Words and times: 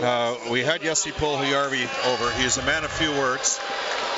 Uh, 0.00 0.36
we 0.50 0.62
had 0.62 0.82
Jesse 0.82 1.12
Puljujärvi 1.12 1.88
over. 2.06 2.30
He's 2.32 2.58
a 2.58 2.64
man 2.64 2.84
of 2.84 2.90
few 2.90 3.12
words, 3.12 3.58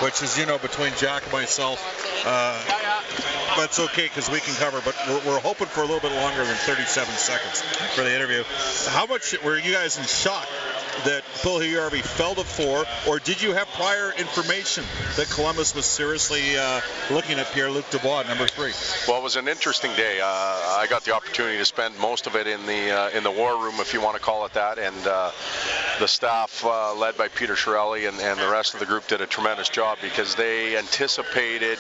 which 0.01 0.23
is, 0.23 0.39
you 0.39 0.47
know, 0.47 0.59
between 0.59 0.93
Jack 0.97 1.25
and 1.25 1.33
myself. 1.33 1.80
Uh, 2.27 2.61
but 3.57 3.66
it's 3.66 3.80
okay 3.80 4.05
because 4.05 4.30
we 4.30 4.41
can 4.41 4.55
cover. 4.55 4.80
But 4.85 4.97
we're, 5.09 5.33
we're, 5.33 5.41
hoping 5.41 5.66
for 5.66 5.80
a 5.80 5.85
little 5.85 6.01
bit 6.01 6.12
longer 6.12 6.45
than 6.45 6.55
37 6.55 7.12
seconds 7.15 7.62
for 7.95 8.02
the 8.02 8.15
interview. 8.15 8.43
How 8.89 9.07
much 9.07 9.35
were 9.43 9.59
you 9.59 9.73
guys 9.73 9.99
in 9.99 10.05
shock 10.05 10.49
that 11.05 11.23
Phil 11.25 11.57
Puljujärvi 11.57 12.03
fell 12.03 12.35
to 12.35 12.45
four, 12.45 12.85
or 13.09 13.19
did 13.19 13.41
you 13.41 13.53
have 13.53 13.67
prior 13.69 14.13
information 14.19 14.85
that 15.17 15.29
Columbus 15.31 15.75
was 15.75 15.87
seriously 15.87 16.57
uh, 16.57 16.81
looking 17.11 17.39
at 17.39 17.51
Pierre-Luc 17.53 17.89
Dubois, 17.91 18.25
number 18.29 18.47
three? 18.47 18.73
Well, 19.07 19.21
it 19.21 19.23
was 19.23 19.37
an 19.37 19.49
interesting 19.49 19.93
day. 19.97 20.21
Uh, 20.21 20.27
I 20.27 20.87
got 20.89 21.05
the 21.05 21.15
opportunity 21.15 21.59
to 21.59 21.65
spend 21.65 21.99
most 21.99 22.27
of 22.27 22.37
it 22.37 22.47
in 22.47 22.65
the 22.67 22.91
uh, 22.91 23.11
in 23.11 23.23
the 23.23 23.31
war 23.31 23.63
room, 23.63 23.75
if 23.79 23.95
you 23.95 24.01
want 24.01 24.17
to 24.17 24.23
call 24.23 24.47
it 24.47 24.53
that, 24.55 24.79
and 24.79 25.07
uh, 25.07 25.31
the 25.99 26.07
staff, 26.07 26.65
uh, 26.65 26.95
led 26.95 27.17
by 27.17 27.29
Peter 27.29 27.55
Chiarelli 27.55 28.09
and, 28.09 28.21
and, 28.21 28.41
the 28.41 28.49
rest 28.49 28.75
of 28.75 28.81
the 28.81 28.87
group, 28.87 29.07
did 29.07 29.21
a 29.21 29.27
tremendous 29.27 29.69
job 29.69 29.99
because 30.03 30.35
they 30.35 30.77
anticipated 30.77 31.79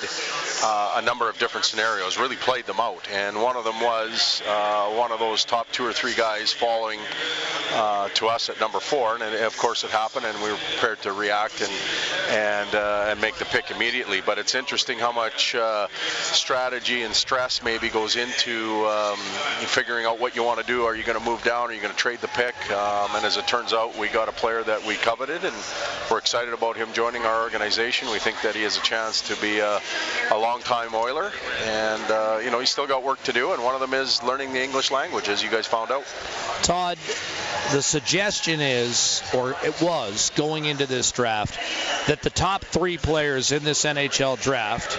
uh, 0.62 0.94
a 0.96 1.02
number 1.02 1.28
of 1.28 1.38
different 1.38 1.66
scenarios, 1.66 2.18
really 2.18 2.36
played 2.36 2.66
them 2.66 2.80
out, 2.80 3.06
and 3.12 3.40
one 3.40 3.56
of 3.56 3.64
them 3.64 3.80
was 3.80 4.42
one 4.96 5.12
of 5.12 5.18
those 5.18 5.44
top 5.44 5.70
two 5.72 5.84
or 5.84 5.92
three 5.92 6.14
guys 6.14 6.52
falling 6.52 7.00
to 8.14 8.26
us 8.26 8.48
at 8.48 8.58
number 8.60 8.80
four 8.80 9.05
and 9.14 9.22
of 9.22 9.56
course 9.56 9.84
it 9.84 9.90
happened, 9.90 10.26
and 10.26 10.36
we 10.42 10.50
were 10.50 10.58
prepared 10.72 11.00
to 11.02 11.12
react 11.12 11.60
and 11.60 11.72
and 12.30 12.74
uh, 12.74 13.06
and 13.10 13.20
make 13.20 13.36
the 13.36 13.44
pick 13.44 13.70
immediately. 13.70 14.20
But 14.20 14.38
it's 14.38 14.54
interesting 14.54 14.98
how 14.98 15.12
much 15.12 15.54
uh, 15.54 15.88
strategy 16.32 17.02
and 17.02 17.14
stress 17.14 17.62
maybe 17.62 17.88
goes 17.88 18.16
into 18.16 18.86
um, 18.86 19.18
figuring 19.66 20.06
out 20.06 20.18
what 20.18 20.34
you 20.34 20.42
want 20.42 20.60
to 20.60 20.66
do. 20.66 20.84
Are 20.84 20.96
you 20.96 21.04
going 21.04 21.18
to 21.18 21.24
move 21.24 21.42
down? 21.44 21.70
Are 21.70 21.72
you 21.72 21.80
going 21.80 21.92
to 21.92 21.98
trade 21.98 22.20
the 22.20 22.28
pick? 22.28 22.54
Um, 22.70 23.10
and 23.14 23.24
as 23.24 23.36
it 23.36 23.46
turns 23.46 23.72
out, 23.72 23.96
we 23.96 24.08
got 24.08 24.28
a 24.28 24.32
player 24.32 24.62
that 24.64 24.84
we 24.84 24.96
coveted, 24.96 25.44
and 25.44 25.54
we're 26.10 26.18
excited 26.18 26.52
about 26.52 26.76
him 26.76 26.92
joining 26.92 27.22
our 27.22 27.42
organization. 27.42 28.10
We 28.10 28.18
think 28.18 28.40
that 28.42 28.54
he 28.54 28.62
has 28.62 28.76
a 28.76 28.82
chance 28.82 29.22
to 29.28 29.36
be 29.40 29.60
a, 29.60 29.80
a 30.32 30.38
long-time 30.38 30.94
Oiler, 30.94 31.30
and 31.64 32.10
uh, 32.10 32.40
you 32.42 32.50
know 32.50 32.58
he's 32.58 32.70
still 32.70 32.86
got 32.86 33.02
work 33.02 33.22
to 33.24 33.32
do, 33.32 33.52
and 33.52 33.62
one 33.62 33.74
of 33.74 33.80
them 33.80 33.94
is 33.94 34.22
learning 34.22 34.52
the 34.52 34.62
English 34.62 34.90
language, 34.90 35.28
as 35.28 35.42
you 35.42 35.50
guys 35.50 35.66
found 35.66 35.90
out. 35.90 36.04
Todd, 36.62 36.98
the 37.72 37.82
suggestion 37.82 38.60
is, 38.60 38.95
or 39.34 39.56
it 39.64 39.80
was 39.80 40.30
going 40.36 40.64
into 40.64 40.86
this 40.86 41.12
draft, 41.12 41.58
that 42.08 42.22
the 42.22 42.30
top 42.30 42.64
three 42.64 42.98
players 42.98 43.52
in 43.52 43.64
this 43.64 43.84
NHL 43.84 44.40
draft 44.40 44.98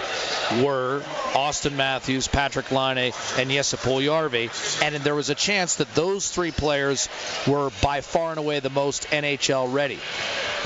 were 0.62 1.02
Auston 1.32 1.74
Matthews, 1.74 2.28
Patrik 2.28 2.70
Laine, 2.70 3.12
and 3.38 3.50
Jesse 3.50 3.76
Puljujärvi, 3.76 4.82
and 4.82 4.94
there 4.96 5.14
was 5.14 5.30
a 5.30 5.34
chance 5.34 5.76
that 5.76 5.94
those 5.94 6.30
three 6.30 6.50
players 6.50 7.08
were 7.46 7.70
by 7.82 8.00
far 8.00 8.30
and 8.30 8.38
away 8.38 8.60
the 8.60 8.70
most 8.70 9.04
NHL 9.10 9.72
ready. 9.72 9.98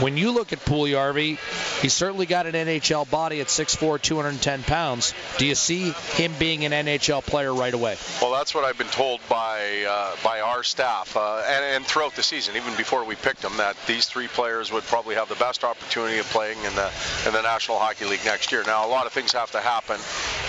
When 0.01 0.17
you 0.17 0.33
look 0.33 0.53
at 0.53 0.61
Puljujärvi, 0.61 1.39
he's 1.81 1.93
certainly 1.93 2.27
got 2.27 2.47
an 2.47 2.55
NHL 2.55 3.09
body 3.11 3.41
at 3.41 3.49
6'4", 3.49 4.01
210 4.01 4.63
pounds. 4.63 5.15
Do 5.39 5.47
you 5.47 5.55
see 5.55 5.91
him 5.91 6.33
being 6.39 6.65
an 6.65 6.73
NHL 6.73 7.25
player 7.25 7.53
right 7.53 7.73
away? 7.73 7.97
Well, 8.21 8.33
that's 8.33 8.55
what 8.55 8.65
I've 8.65 8.79
been 8.79 8.87
told 8.89 9.21
by 9.29 9.85
uh, 9.89 10.17
by 10.25 10.41
our 10.41 10.63
staff 10.63 11.17
uh, 11.17 11.43
and, 11.47 11.65
and 11.65 11.87
throughout 11.87 12.17
the 12.17 12.23
season, 12.23 12.57
even 12.57 12.75
before 12.77 13.05
we 13.05 13.17
picked 13.17 13.45
him, 13.45 13.57
that 13.59 13.77
these 13.87 14.07
three 14.07 14.29
players 14.29 14.73
would 14.73 14.85
probably 14.85 15.15
have 15.15 15.29
the 15.29 15.37
best 15.37 15.65
opportunity 15.65 16.19
of 16.19 16.27
playing 16.27 16.59
in 16.65 16.75
the 16.75 16.91
in 17.27 17.33
the 17.33 17.43
National 17.43 17.79
Hockey 17.79 18.07
League 18.07 18.25
next 18.25 18.51
year. 18.53 18.63
Now, 18.67 18.87
a 18.87 18.91
lot 18.91 19.07
of 19.07 19.13
things 19.13 19.33
have 19.33 19.51
to 19.53 19.61
happen 19.61 19.99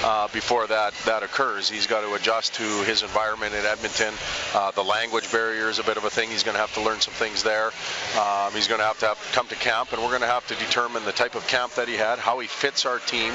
uh, 0.03 0.27
before 0.29 0.67
that 0.67 0.93
that 1.05 1.23
occurs. 1.23 1.69
He's 1.69 1.87
got 1.87 2.01
to 2.01 2.13
adjust 2.13 2.55
to 2.55 2.63
his 2.83 3.03
environment 3.03 3.53
in 3.53 3.65
Edmonton. 3.65 4.13
Uh, 4.53 4.71
the 4.71 4.83
language 4.83 5.31
barrier 5.31 5.69
is 5.69 5.79
a 5.79 5.83
bit 5.83 5.97
of 5.97 6.03
a 6.03 6.09
thing. 6.09 6.29
He's 6.29 6.43
going 6.43 6.55
to 6.55 6.61
have 6.61 6.73
to 6.75 6.81
learn 6.81 6.99
some 6.99 7.13
things 7.13 7.43
there. 7.43 7.71
Um, 8.19 8.53
he's 8.53 8.67
going 8.67 8.79
to 8.79 8.85
have 8.85 8.99
to 8.99 9.07
have, 9.07 9.31
come 9.31 9.47
to 9.47 9.55
camp, 9.55 9.93
and 9.93 10.01
we're 10.01 10.09
going 10.09 10.21
to 10.21 10.27
have 10.27 10.45
to 10.47 10.55
determine 10.55 11.05
the 11.05 11.11
type 11.11 11.35
of 11.35 11.47
camp 11.47 11.73
that 11.73 11.87
he 11.87 11.95
had, 11.95 12.19
how 12.19 12.39
he 12.39 12.47
fits 12.47 12.85
our 12.85 12.99
team, 12.99 13.33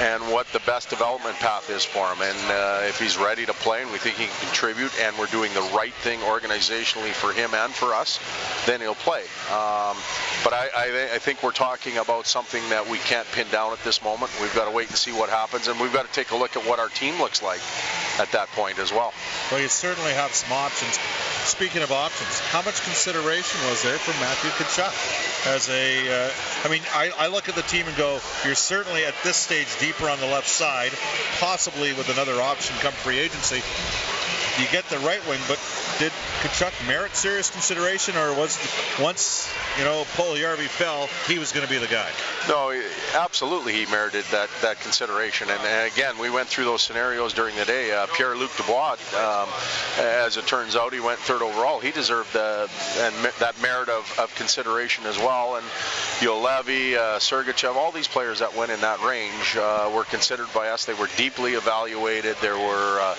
and 0.00 0.22
what 0.32 0.46
the 0.52 0.60
best 0.60 0.90
development 0.90 1.36
path 1.36 1.68
is 1.70 1.84
for 1.84 2.06
him. 2.12 2.22
And 2.22 2.50
uh, 2.50 2.88
if 2.88 2.98
he's 2.98 3.16
ready 3.18 3.44
to 3.46 3.52
play, 3.52 3.82
and 3.82 3.90
we 3.90 3.98
think 3.98 4.16
he 4.16 4.26
can 4.26 4.46
contribute, 4.46 4.92
and 5.00 5.16
we're 5.18 5.26
doing 5.26 5.52
the 5.54 5.68
right 5.74 5.94
thing 5.94 6.20
organizationally 6.20 7.12
for 7.12 7.32
him 7.32 7.52
and 7.54 7.72
for 7.72 7.94
us, 7.94 8.20
then 8.66 8.80
he'll 8.80 8.94
play. 8.94 9.22
Um, 9.50 9.96
but 10.42 10.52
I, 10.52 10.68
I, 10.76 11.14
I, 11.14 11.18
think 11.18 11.42
we're 11.42 11.52
talking 11.52 11.98
about 11.98 12.26
something 12.26 12.62
that 12.70 12.88
we 12.88 12.98
can't 12.98 13.26
pin 13.32 13.46
down 13.50 13.72
at 13.72 13.82
this 13.84 14.02
moment. 14.02 14.30
We've 14.40 14.54
got 14.54 14.66
to 14.66 14.70
wait 14.70 14.88
and 14.88 14.96
see 14.96 15.12
what 15.12 15.28
happens, 15.28 15.68
and 15.68 15.78
we've 15.80 15.92
got 15.92 16.03
to 16.06 16.12
take 16.12 16.30
a 16.30 16.36
look 16.36 16.56
at 16.56 16.66
what 16.66 16.78
our 16.78 16.88
team 16.88 17.18
looks 17.18 17.42
like 17.42 17.60
at 18.18 18.30
that 18.32 18.48
point 18.52 18.78
as 18.78 18.92
well. 18.92 19.12
Well, 19.50 19.60
you 19.60 19.68
certainly 19.68 20.12
have 20.12 20.32
some 20.34 20.52
options. 20.52 20.98
Speaking 21.44 21.82
of 21.82 21.92
options, 21.92 22.40
how 22.40 22.62
much 22.62 22.82
consideration 22.82 23.60
was 23.68 23.82
there 23.82 23.98
for 23.98 24.12
Matthew 24.20 24.50
Tkachuk 24.50 25.54
as 25.54 25.68
a? 25.68 26.26
Uh, 26.26 26.30
I 26.64 26.68
mean, 26.68 26.82
I, 26.94 27.10
I 27.18 27.26
look 27.26 27.48
at 27.48 27.54
the 27.54 27.62
team 27.62 27.86
and 27.86 27.96
go, 27.96 28.20
you're 28.44 28.54
certainly 28.54 29.04
at 29.04 29.14
this 29.24 29.36
stage 29.36 29.68
deeper 29.78 30.08
on 30.08 30.20
the 30.20 30.26
left 30.26 30.48
side, 30.48 30.92
possibly 31.38 31.92
with 31.92 32.08
another 32.08 32.40
option 32.40 32.76
come 32.76 32.92
free 32.92 33.18
agency 33.18 33.62
you 34.58 34.66
get 34.70 34.84
the 34.88 34.98
right 35.00 35.24
wing, 35.26 35.40
but 35.48 35.58
did 35.98 36.12
Tkachuk 36.40 36.88
merit 36.88 37.14
serious 37.14 37.50
consideration, 37.50 38.16
or 38.16 38.34
was 38.34 38.58
once 39.00 39.52
you 39.78 39.84
know 39.84 40.04
Puljujärvi 40.14 40.66
fell, 40.66 41.08
he 41.26 41.38
was 41.38 41.52
going 41.52 41.66
to 41.66 41.72
be 41.72 41.78
the 41.78 41.86
guy? 41.86 42.10
No, 42.48 42.72
absolutely, 43.14 43.72
he 43.72 43.86
merited 43.86 44.24
that 44.30 44.50
that 44.62 44.80
consideration. 44.80 45.48
And, 45.50 45.60
and 45.60 45.92
again, 45.92 46.18
we 46.18 46.30
went 46.30 46.48
through 46.48 46.64
those 46.64 46.82
scenarios 46.82 47.32
during 47.32 47.54
the 47.56 47.64
day. 47.64 47.92
Uh, 47.92 48.06
Pierre-Luc 48.14 48.50
Dubois, 48.56 48.98
um, 49.14 49.48
as 49.98 50.36
it 50.36 50.46
turns 50.46 50.76
out, 50.76 50.92
he 50.92 51.00
went 51.00 51.18
third 51.20 51.42
overall. 51.42 51.80
He 51.80 51.90
deserved 51.90 52.34
uh, 52.36 52.66
and 52.98 53.14
that 53.38 53.54
merit 53.62 53.88
of, 53.88 54.18
of 54.18 54.34
consideration 54.34 55.06
as 55.06 55.18
well. 55.18 55.56
And 55.56 55.66
Juolevi, 56.20 56.96
uh, 56.96 57.18
Sergachev, 57.18 57.76
all 57.76 57.92
these 57.92 58.08
players 58.08 58.40
that 58.40 58.54
went 58.56 58.70
in 58.70 58.80
that 58.80 59.02
range 59.02 59.56
uh, 59.56 59.90
were 59.94 60.04
considered 60.04 60.48
by 60.54 60.68
us. 60.68 60.84
They 60.84 60.94
were 60.94 61.08
deeply 61.16 61.54
evaluated. 61.54 62.36
There 62.40 62.58
were, 62.58 63.00
uh, 63.00 63.16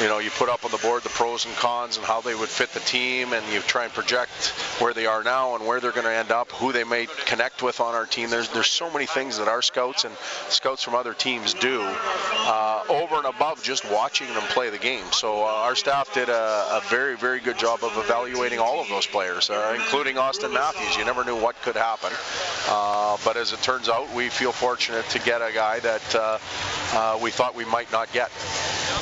you 0.00 0.08
know, 0.08 0.18
you 0.18 0.30
put 0.30 0.48
up 0.48 0.64
on 0.64 0.70
the 0.70 0.78
board 0.78 1.02
the 1.02 1.08
pros 1.10 1.46
and 1.46 1.54
cons 1.56 1.96
and 1.96 2.06
how 2.10 2.20
they 2.20 2.34
would 2.34 2.48
fit 2.48 2.72
the 2.72 2.80
team, 2.80 3.32
and 3.32 3.52
you 3.52 3.60
try 3.60 3.84
and 3.84 3.92
project 3.92 4.48
where 4.80 4.92
they 4.92 5.06
are 5.06 5.22
now 5.22 5.54
and 5.54 5.64
where 5.64 5.78
they're 5.78 5.92
going 5.92 6.06
to 6.06 6.12
end 6.12 6.32
up, 6.32 6.50
who 6.50 6.72
they 6.72 6.82
may 6.82 7.06
connect 7.24 7.62
with 7.62 7.78
on 7.78 7.94
our 7.94 8.04
team. 8.04 8.28
There's 8.30 8.48
there's 8.48 8.66
so 8.66 8.90
many 8.90 9.06
things 9.06 9.38
that 9.38 9.46
our 9.46 9.62
scouts 9.62 10.04
and 10.04 10.12
scouts 10.48 10.82
from 10.82 10.96
other 10.96 11.14
teams 11.14 11.54
do 11.54 11.82
uh, 11.82 12.82
over 12.88 13.14
and 13.14 13.26
above 13.26 13.62
just 13.62 13.88
watching 13.92 14.26
them 14.34 14.42
play 14.48 14.70
the 14.70 14.78
game. 14.78 15.04
So 15.12 15.44
uh, 15.44 15.66
our 15.68 15.76
staff 15.76 16.12
did 16.12 16.28
a, 16.28 16.78
a, 16.78 16.82
very 16.88 17.16
very 17.16 17.38
good 17.38 17.56
job 17.56 17.84
of 17.84 17.96
evaluating 17.96 18.58
all 18.58 18.80
of 18.80 18.88
those 18.88 19.06
players, 19.06 19.48
uh, 19.48 19.72
including 19.76 20.16
Auston 20.16 20.52
Matthews. 20.52 20.96
You 20.96 21.04
never 21.04 21.24
knew 21.24 21.40
what 21.40 21.62
could 21.62 21.76
happen, 21.76 22.10
uh, 22.68 23.18
but 23.24 23.36
as 23.36 23.52
it 23.52 23.62
turns 23.62 23.88
out, 23.88 24.12
we 24.16 24.30
feel 24.30 24.50
fortunate 24.50 25.08
to 25.10 25.20
get 25.20 25.42
a 25.42 25.52
guy 25.54 25.78
that 25.78 26.14
uh, 26.16 26.38
uh, 26.92 27.18
we 27.22 27.30
thought 27.30 27.54
we 27.54 27.66
might 27.66 27.92
not 27.92 28.12
get. 28.12 28.32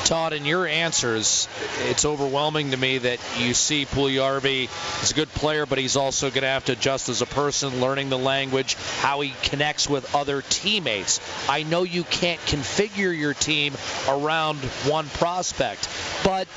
Todd, 0.05 0.33
in 0.33 0.45
your 0.45 0.65
answers, 0.65 1.47
it's 1.87 2.05
overwhelming 2.05 2.71
to 2.71 2.77
me 2.77 2.97
that 2.97 3.19
you 3.37 3.53
see 3.53 3.85
Puljujärvi 3.85 5.03
is 5.03 5.11
a 5.11 5.13
good 5.13 5.29
player, 5.29 5.65
but 5.65 5.77
he's 5.77 5.95
also 5.95 6.29
going 6.29 6.41
to 6.41 6.47
have 6.47 6.65
to 6.65 6.73
adjust 6.73 7.09
as 7.09 7.21
a 7.21 7.25
person, 7.25 7.79
learning 7.79 8.09
the 8.09 8.17
language, 8.17 8.75
how 8.99 9.21
he 9.21 9.33
connects 9.43 9.87
with 9.89 10.15
other 10.15 10.41
teammates. 10.41 11.19
I 11.47 11.63
know 11.63 11.83
you 11.83 12.03
can't 12.03 12.39
configure 12.41 13.15
your 13.15 13.33
team 13.33 13.73
around 14.07 14.57
one 14.87 15.07
prospect, 15.07 15.87
but 16.23 16.47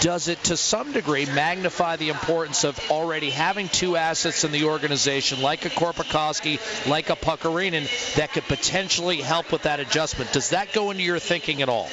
does 0.00 0.28
it 0.28 0.42
to 0.44 0.56
some 0.56 0.92
degree 0.92 1.26
magnify 1.26 1.96
the 1.96 2.10
importance 2.10 2.64
of 2.64 2.78
already 2.90 3.30
having 3.30 3.68
two 3.68 3.96
assets 3.96 4.44
in 4.44 4.52
the 4.52 4.64
organization, 4.64 5.42
like 5.42 5.64
a 5.64 5.70
Korpikoski, 5.70 6.58
like 6.88 7.10
a 7.10 7.16
Pakarinen, 7.16 7.88
that 8.16 8.32
could 8.32 8.44
potentially 8.44 9.20
help 9.20 9.50
with 9.50 9.62
that 9.62 9.80
adjustment? 9.80 10.32
Does 10.32 10.50
that 10.50 10.72
go 10.72 10.90
into 10.90 11.02
your 11.02 11.18
thinking 11.18 11.62
at 11.62 11.68
all? 11.68 11.88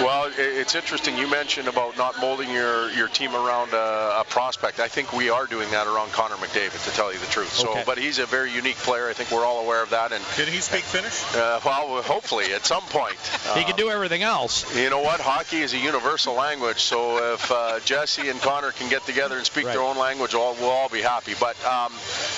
Well, 0.00 0.30
it's 0.48 0.74
interesting. 0.74 1.16
You 1.16 1.30
mentioned 1.30 1.68
about 1.68 1.96
not 1.96 2.20
molding 2.20 2.50
your, 2.50 2.90
your 2.90 3.08
team 3.08 3.34
around 3.34 3.72
a, 3.72 4.20
a 4.20 4.24
prospect. 4.28 4.80
I 4.80 4.88
think 4.88 5.12
we 5.12 5.30
are 5.30 5.46
doing 5.46 5.70
that 5.70 5.86
around 5.86 6.12
Connor 6.12 6.36
McDavid, 6.36 6.84
to 6.84 6.90
tell 6.90 7.12
you 7.12 7.18
the 7.18 7.26
truth. 7.26 7.52
So, 7.52 7.70
okay. 7.70 7.82
but 7.86 7.98
he's 7.98 8.18
a 8.18 8.26
very 8.26 8.52
unique 8.52 8.76
player. 8.76 9.08
I 9.08 9.14
think 9.14 9.30
we're 9.30 9.46
all 9.46 9.64
aware 9.64 9.82
of 9.82 9.90
that. 9.90 10.12
And 10.12 10.22
can 10.36 10.46
he 10.46 10.60
speak 10.60 10.82
Finnish? 10.82 11.24
Uh, 11.34 11.60
well, 11.64 12.02
hopefully 12.02 12.52
at 12.52 12.66
some 12.66 12.82
point. 12.82 13.16
he 13.56 13.64
can 13.64 13.76
do 13.76 13.90
everything 13.90 14.22
else. 14.22 14.76
You 14.76 14.90
know 14.90 15.00
what? 15.00 15.20
Hockey 15.20 15.58
is 15.58 15.72
a 15.74 15.78
universal 15.78 16.34
language. 16.34 16.80
So 16.80 17.32
if 17.34 17.38
if 17.38 17.52
uh, 17.52 17.80
Jesse 17.80 18.28
and 18.28 18.40
Connor 18.40 18.72
can 18.72 18.88
get 18.88 19.04
together 19.06 19.36
and 19.36 19.46
speak 19.46 19.64
Right. 19.64 19.72
their 19.72 19.82
own 19.82 19.98
language, 19.98 20.34
all, 20.34 20.54
we'll 20.54 20.70
all 20.70 20.88
be 20.88 21.02
happy. 21.02 21.34
But 21.38 21.56
um, 21.64 21.92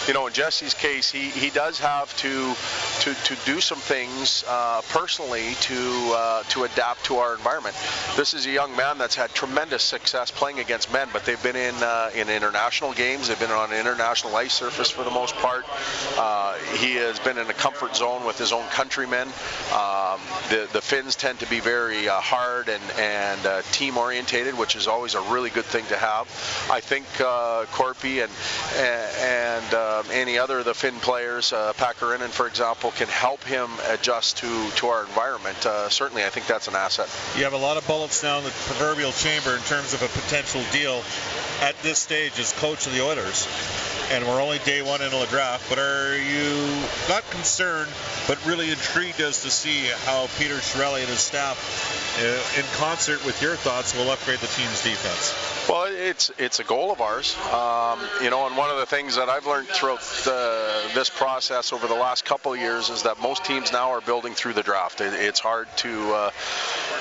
you 0.06 0.14
know, 0.14 0.26
in 0.26 0.32
Jesse's 0.32 0.74
case, 0.74 1.10
he, 1.10 1.30
he 1.30 1.50
does 1.50 1.78
have 1.78 2.14
to 2.18 2.54
to, 3.00 3.14
to 3.14 3.36
do 3.44 3.60
some 3.60 3.78
things 3.78 4.44
uh, 4.48 4.82
personally 4.90 5.54
to 5.62 6.12
uh, 6.14 6.42
to 6.50 6.64
adapt 6.64 7.04
to 7.06 7.16
our 7.16 7.34
environment. 7.34 7.76
This 8.16 8.34
is 8.34 8.46
a 8.46 8.50
young 8.50 8.74
man 8.76 8.98
that's 8.98 9.14
had 9.14 9.30
tremendous 9.30 9.82
success 9.82 10.30
playing 10.30 10.58
against 10.58 10.92
men, 10.92 11.08
but 11.12 11.24
they've 11.24 11.42
been 11.42 11.56
in 11.56 11.74
uh, 11.76 12.10
in 12.14 12.28
international 12.28 12.92
games. 12.92 13.28
They've 13.28 13.38
been 13.38 13.50
on 13.50 13.72
an 13.72 13.78
international 13.78 14.36
ice 14.36 14.52
surface 14.52 14.90
for 14.90 15.04
the 15.04 15.10
most 15.10 15.34
part. 15.36 15.64
Uh, 16.18 16.54
he 16.78 16.96
has 16.96 17.18
been 17.20 17.38
in 17.38 17.48
a 17.48 17.54
comfort 17.54 17.96
zone 17.96 18.24
with 18.24 18.38
his 18.38 18.52
own 18.52 18.66
countrymen. 18.68 19.28
Um, 19.72 20.20
the 20.50 20.68
the 20.72 20.80
Finns 20.80 21.16
tend 21.16 21.40
to 21.40 21.48
be 21.48 21.60
very 21.60 22.08
uh, 22.08 22.20
hard 22.20 22.68
and 22.68 22.82
and 22.98 23.46
uh, 23.46 23.62
team 23.72 23.96
orientated, 23.96 24.58
which 24.58 24.76
is 24.76 24.86
always 24.86 25.14
a 25.14 25.20
really 25.22 25.50
good 25.50 25.64
thing 25.64 25.86
to 25.86 25.96
have. 25.96 26.26
I 26.70 26.80
think 26.80 27.06
uh, 27.20 27.66
Corpy 27.72 28.22
and 28.22 28.32
and 28.76 29.74
um, 29.74 30.04
any 30.12 30.38
other 30.38 30.58
of 30.58 30.64
the 30.64 30.74
Finn 30.74 30.98
players, 31.00 31.52
uh, 31.52 31.72
Pakarinen, 31.74 32.28
for 32.28 32.46
example, 32.46 32.90
can 32.92 33.08
help 33.08 33.42
him 33.44 33.70
adjust 33.88 34.38
to 34.38 34.70
to 34.76 34.88
our 34.88 35.02
environment. 35.04 35.64
Uh, 35.64 35.88
certainly, 35.88 36.24
I 36.24 36.28
think 36.28 36.46
that's 36.46 36.68
an 36.68 36.74
asset. 36.74 37.08
You 37.36 37.44
have 37.44 37.52
a 37.52 37.58
lot 37.58 37.76
of 37.76 37.86
bullets 37.90 38.22
down 38.22 38.44
the 38.44 38.50
proverbial 38.50 39.10
chamber 39.10 39.56
in 39.56 39.62
terms 39.62 39.92
of 39.94 40.00
a 40.00 40.06
potential 40.06 40.62
deal 40.70 41.02
at 41.60 41.74
this 41.82 41.98
stage 41.98 42.38
as 42.38 42.52
coach 42.52 42.86
of 42.86 42.92
the 42.92 43.04
Oilers. 43.04 43.48
And 44.12 44.24
we're 44.24 44.40
only 44.40 44.58
day 44.60 44.80
one 44.80 45.02
into 45.02 45.16
the 45.16 45.26
draft, 45.26 45.68
but 45.68 45.80
are 45.80 46.16
you 46.16 46.82
not 47.08 47.28
concerned, 47.30 47.90
but 48.28 48.38
really 48.46 48.70
intrigued 48.70 49.20
as 49.20 49.42
to 49.42 49.50
see 49.50 49.90
how 50.06 50.28
Peter 50.38 50.54
Chiarelli 50.54 51.00
and 51.00 51.08
his 51.08 51.18
staff, 51.18 51.58
uh, 52.20 52.60
in 52.60 52.64
concert 52.78 53.24
with 53.26 53.42
your 53.42 53.56
thoughts, 53.56 53.92
will 53.96 54.08
upgrade 54.12 54.38
the 54.38 54.46
team's 54.46 54.84
defense? 54.84 55.34
Well, 55.68 55.86
it's 55.90 56.30
it's 56.38 56.58
a 56.58 56.64
goal 56.64 56.90
of 56.90 57.00
ours, 57.00 57.36
um, 57.52 58.00
you 58.22 58.30
know, 58.30 58.46
and 58.46 58.56
one 58.56 58.70
of 58.70 58.78
the 58.78 58.86
things 58.86 59.16
that 59.16 59.28
I've 59.28 59.46
learned 59.46 59.68
throughout 59.68 60.00
the, 60.24 60.90
this 60.94 61.10
process 61.10 61.72
over 61.72 61.86
the 61.86 61.94
last 61.94 62.24
couple 62.24 62.52
of 62.52 62.58
years 62.58 62.88
is 62.88 63.02
that 63.02 63.20
most 63.20 63.44
teams 63.44 63.72
now 63.72 63.90
are 63.90 64.00
building 64.00 64.34
through 64.34 64.54
the 64.54 64.62
draft. 64.62 65.00
It, 65.00 65.12
it's 65.12 65.38
hard 65.38 65.68
to 65.78 66.12
uh, 66.12 66.30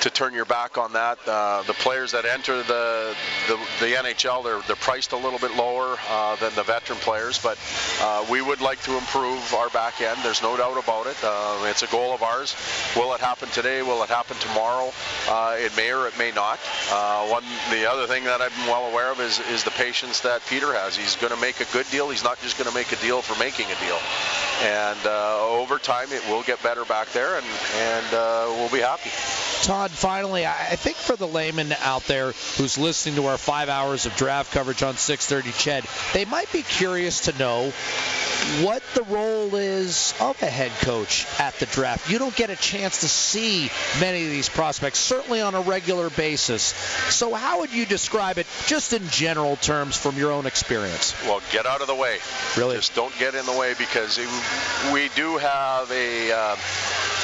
to 0.00 0.10
turn 0.10 0.32
your 0.32 0.46
back 0.46 0.78
on 0.78 0.94
that. 0.94 1.18
Uh, 1.26 1.62
the 1.62 1.74
players 1.74 2.12
that 2.12 2.24
enter 2.24 2.62
the 2.62 3.14
the, 3.48 3.56
the 3.80 3.92
NHL, 3.92 4.42
they're 4.42 4.60
they're 4.66 4.76
priced 4.76 5.12
a 5.12 5.16
little 5.16 5.38
bit 5.38 5.54
lower 5.56 5.96
uh, 6.08 6.36
than 6.36 6.54
the 6.54 6.62
veteran 6.62 6.98
players, 6.98 7.38
but 7.38 7.58
uh, 8.00 8.24
we 8.30 8.40
would 8.40 8.60
like 8.60 8.80
to 8.82 8.96
improve 8.96 9.54
our 9.54 9.68
back 9.70 10.00
end. 10.00 10.18
There's 10.22 10.42
no 10.42 10.56
doubt 10.56 10.82
about 10.82 11.06
it. 11.06 11.16
Uh, 11.22 11.66
it's 11.68 11.82
a 11.82 11.86
goal 11.88 12.12
of 12.12 12.22
ours. 12.22 12.56
Will 12.96 13.12
it 13.14 13.20
happen 13.20 13.48
today? 13.50 13.82
Will 13.82 14.02
it 14.02 14.08
happen 14.08 14.36
tomorrow? 14.38 14.92
Uh, 15.28 15.56
it 15.58 15.76
may 15.76 15.92
or 15.92 16.06
it 16.06 16.16
may 16.18 16.32
not. 16.32 16.58
Uh, 16.90 17.26
one 17.28 17.44
the 17.70 17.88
other 17.90 18.06
thing 18.06 18.24
that 18.24 18.40
been 18.40 18.66
well 18.66 18.90
aware 18.90 19.12
of 19.12 19.20
is 19.20 19.38
is 19.50 19.64
the 19.64 19.70
patience 19.72 20.20
that 20.20 20.44
Peter 20.46 20.72
has. 20.72 20.96
He's 20.96 21.16
going 21.16 21.34
to 21.34 21.40
make 21.40 21.60
a 21.60 21.66
good 21.72 21.86
deal. 21.90 22.08
He's 22.08 22.24
not 22.24 22.40
just 22.40 22.56
going 22.56 22.68
to 22.68 22.74
make 22.74 22.90
a 22.92 22.96
deal 22.96 23.20
for 23.20 23.38
making 23.38 23.66
a 23.66 23.78
deal. 23.80 23.98
And 24.62 25.06
over 25.06 25.78
time, 25.78 26.08
it 26.10 26.26
will 26.28 26.42
get 26.42 26.62
better 26.62 26.84
back 26.84 27.12
there, 27.12 27.36
and 27.36 27.46
and 27.76 28.06
we'll 28.56 28.70
be 28.70 28.80
happy. 28.80 29.10
Todd, 29.62 29.90
finally, 29.90 30.46
I 30.46 30.76
think 30.76 30.96
for 30.96 31.16
the 31.16 31.26
layman 31.26 31.72
out 31.82 32.04
there 32.04 32.32
who's 32.56 32.78
listening 32.78 33.16
to 33.16 33.26
our 33.26 33.36
five 33.36 33.68
hours 33.68 34.06
of 34.06 34.16
draft 34.16 34.52
coverage 34.52 34.82
on 34.82 34.96
630 34.96 35.52
CHED, 35.56 35.84
they 36.14 36.24
might 36.24 36.50
be 36.50 36.62
curious 36.62 37.22
to 37.22 37.38
know 37.38 37.72
what 38.62 38.82
the 38.94 39.02
role 39.02 39.54
is 39.54 40.14
of 40.20 40.40
a 40.42 40.46
head 40.46 40.72
coach 40.80 41.26
at 41.38 41.54
the 41.58 41.66
draft. 41.66 42.10
You 42.10 42.18
don't 42.18 42.34
get 42.34 42.50
a 42.50 42.56
chance 42.56 43.00
to 43.00 43.08
see 43.08 43.70
many 44.00 44.24
of 44.24 44.30
these 44.30 44.48
prospects, 44.48 44.98
certainly 44.98 45.40
on 45.40 45.54
a 45.54 45.60
regular 45.60 46.10
basis. 46.10 46.62
So, 47.10 47.34
how 47.34 47.60
would 47.60 47.72
you 47.72 47.86
describe 47.86 48.38
it, 48.38 48.46
just 48.66 48.92
in 48.92 49.06
general 49.08 49.56
terms, 49.56 49.96
from 49.96 50.16
your 50.16 50.32
own 50.32 50.46
experience? 50.46 51.14
Well, 51.24 51.42
get 51.52 51.66
out 51.66 51.80
of 51.80 51.86
the 51.86 51.94
way. 51.94 52.18
Really? 52.56 52.76
Just 52.76 52.94
don't 52.94 53.16
get 53.18 53.34
in 53.34 53.44
the 53.46 53.56
way 53.56 53.74
because 53.76 54.18
it, 54.18 54.28
we 54.92 55.10
do 55.14 55.36
have 55.36 55.90
a 55.90 56.32
uh, 56.32 56.56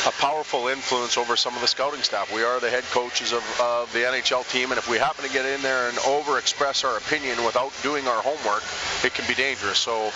a 0.07 0.13
powerful 0.13 0.69
influence 0.69 1.17
over 1.17 1.37
some 1.37 1.55
of 1.57 1.61
the 1.61 1.67
scouting 1.67 2.03
staff. 2.03 2.33
We 2.33 2.45
are 2.45 2.61
the 2.61 2.71
head 2.71 2.85
coaches 2.85 3.33
of, 3.33 3.43
of 3.61 3.93
the 3.93 4.01
NHL 4.01 4.49
team, 4.51 4.71
and 4.71 4.79
if 4.79 4.89
we 4.89 4.99
happen 4.99 5.25
to 5.25 5.33
get 5.33 5.45
in 5.45 5.61
there 5.63 5.89
and 5.89 5.97
overexpress 5.99 6.85
our 6.85 6.97
opinion 6.97 7.45
without 7.45 7.73
doing 7.83 8.07
our 8.07 8.23
homework, 8.23 8.63
it 9.05 9.15
can 9.15 9.27
be 9.27 9.35
dangerous. 9.35 9.79
So, 9.79 10.07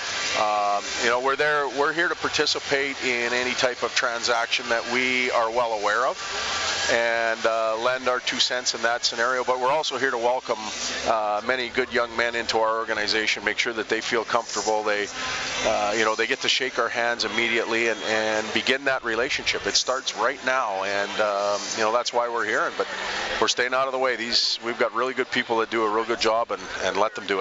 um, 0.41 0.85
you 1.03 1.11
know, 1.11 1.21
we're 1.21 1.37
there. 1.37 1.69
We're 1.69 1.93
here 1.93 2.09
to 2.09 2.15
participate 2.15 3.03
in 3.03 3.33
any 3.33 3.53
type 3.55 3.83
of 3.83 3.93
transaction 3.97 4.69
that 4.69 4.89
we 4.93 5.31
are 5.33 5.51
well 5.51 5.73
aware 5.73 6.07
of 6.07 6.80
and 6.91 7.45
uh, 7.47 7.79
lend 7.79 8.09
our 8.09 8.21
two 8.21 8.39
cents 8.39 8.75
in 8.75 8.83
that 8.83 9.05
scenario. 9.05 9.45
But 9.45 9.61
we're 9.61 9.71
also 9.71 9.97
here 9.99 10.11
to 10.11 10.19
welcome 10.19 10.59
uh, 11.07 11.41
many 11.47 11.69
good 11.69 11.93
young 11.93 12.15
men 12.17 12.35
into 12.35 12.59
our 12.59 12.79
organization, 12.79 13.45
make 13.45 13.59
sure 13.59 13.73
that 13.73 13.89
they 13.89 14.01
feel 14.01 14.25
comfortable. 14.25 14.83
They, 14.83 15.07
uh, 15.65 15.95
you 15.97 16.05
know, 16.05 16.15
they 16.15 16.27
get 16.27 16.41
to 16.41 16.49
shake 16.49 16.79
our 16.79 16.89
hands 16.89 17.25
immediately 17.25 17.89
and, 17.89 18.01
and 18.05 18.53
begin 18.53 18.85
that 18.85 19.05
relationship. 19.05 19.67
It 19.67 19.75
starts 19.75 20.17
right 20.17 20.45
now, 20.45 20.83
and 20.85 21.11
um, 21.21 21.61
you 21.77 21.83
know 21.85 21.93
that's 21.93 22.13
why 22.13 22.29
we're 22.29 22.47
here. 22.47 22.71
But 22.77 22.89
we're 23.41 23.49
staying 23.49 23.75
out 23.75 23.87
of 23.87 23.93
the 23.93 23.99
way. 23.99 24.17
These 24.17 24.59
we've 24.65 24.79
got 24.79 24.95
really 24.95 25.15
good 25.15 25.31
people 25.31 25.59
that 25.59 25.71
do 25.71 25.85
a 25.85 25.91
real 25.91 26.05
good 26.05 26.21
job, 26.21 26.51
and, 26.51 26.63
and 26.83 26.97
let 26.97 27.15
them 27.15 27.27
do 27.27 27.35
it. 27.35 27.39